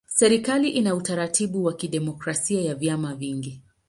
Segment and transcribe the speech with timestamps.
[0.07, 3.61] Serikali ina utaratibu wa kidemokrasia ya vyama vingi.